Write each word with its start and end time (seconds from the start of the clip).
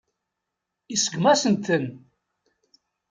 Iseggem-asent-ten. 0.93 1.85